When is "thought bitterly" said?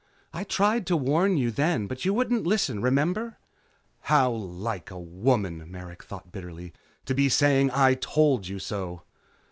6.01-6.73